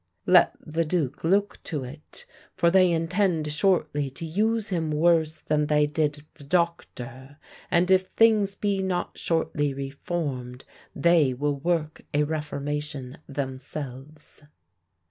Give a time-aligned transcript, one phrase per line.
[0.27, 5.41] P/ Let the duke look to it; for they intend shortly to use him worse
[5.41, 7.37] than they did the doctor;
[7.69, 14.41] and if things be not shortly reformed they will work a reformation themselves.